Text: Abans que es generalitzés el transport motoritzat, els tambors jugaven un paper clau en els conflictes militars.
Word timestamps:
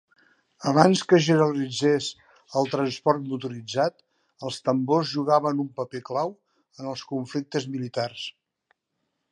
Abans 0.69 1.01
que 1.09 1.15
es 1.17 1.25
generalitzés 1.25 2.07
el 2.61 2.71
transport 2.71 3.27
motoritzat, 3.33 4.01
els 4.49 4.59
tambors 4.71 5.13
jugaven 5.19 5.63
un 5.67 5.69
paper 5.83 6.03
clau 6.11 6.35
en 6.81 6.93
els 6.95 7.07
conflictes 7.13 7.71
militars. 7.77 8.27